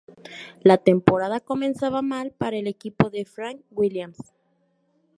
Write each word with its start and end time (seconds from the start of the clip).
La 0.63 0.79
temporada 0.79 1.39
comenzaba 1.41 2.01
mal 2.01 2.31
para 2.31 2.57
el 2.57 2.65
equipo 2.65 3.11
de 3.11 3.23
Frank 3.23 3.59
Williams. 3.69 4.33